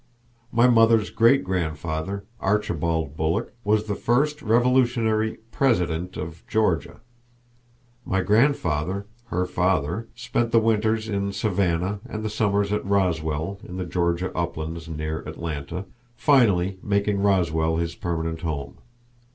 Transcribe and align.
My 0.51 0.65
mother's 0.67 1.11
great 1.11 1.43
grandfather, 1.43 2.25
Archibald 2.39 3.15
Bulloch, 3.15 3.53
was 3.63 3.83
the 3.83 3.93
first 3.93 4.41
Revolutionary 4.41 5.37
"President" 5.51 6.17
of 6.17 6.43
Georgia. 6.47 7.01
My 8.03 8.21
grandfather, 8.21 9.05
her 9.25 9.45
father, 9.45 10.07
spent 10.15 10.51
the 10.51 10.59
winters 10.59 11.07
in 11.07 11.31
Savannah 11.33 11.99
and 12.09 12.25
the 12.25 12.31
summers 12.31 12.73
at 12.73 12.83
Roswell, 12.83 13.59
in 13.63 13.77
the 13.77 13.85
Georgia 13.85 14.35
uplands 14.35 14.89
near 14.89 15.19
Atlanta, 15.19 15.85
finally 16.15 16.79
making 16.81 17.21
Roswell 17.21 17.75
his 17.77 17.93
permanent 17.93 18.41
home. 18.41 18.79